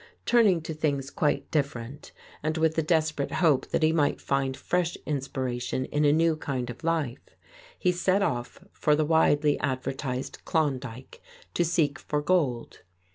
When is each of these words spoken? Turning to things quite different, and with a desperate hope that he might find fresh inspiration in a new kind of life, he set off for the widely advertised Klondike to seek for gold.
Turning 0.25 0.61
to 0.61 0.73
things 0.73 1.11
quite 1.11 1.51
different, 1.51 2.11
and 2.41 2.57
with 2.57 2.75
a 2.75 2.81
desperate 2.81 3.33
hope 3.33 3.67
that 3.67 3.83
he 3.83 3.91
might 3.91 4.19
find 4.19 4.57
fresh 4.57 4.97
inspiration 5.05 5.85
in 5.85 6.03
a 6.05 6.11
new 6.11 6.35
kind 6.35 6.71
of 6.71 6.83
life, 6.83 7.21
he 7.77 7.91
set 7.91 8.23
off 8.23 8.57
for 8.71 8.95
the 8.95 9.05
widely 9.05 9.59
advertised 9.59 10.39
Klondike 10.43 11.21
to 11.53 11.63
seek 11.63 11.99
for 11.99 12.19
gold. 12.19 12.81